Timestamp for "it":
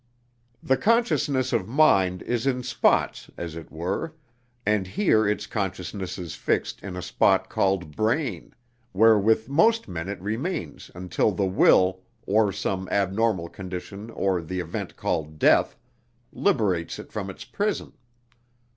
3.55-3.71, 10.09-10.19, 16.97-17.11